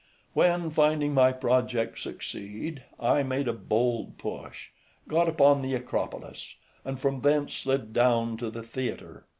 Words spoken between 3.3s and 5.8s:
a bold push, got upon the